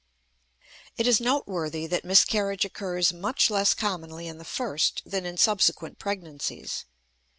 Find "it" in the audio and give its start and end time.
0.97-1.05